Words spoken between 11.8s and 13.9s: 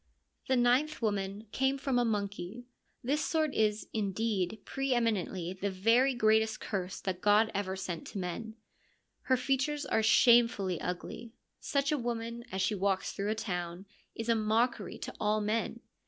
a woman, as she walks through a town,